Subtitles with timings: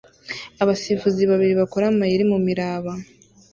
[0.63, 2.93] Abasifuzi babiri bakora amayeri mumiraba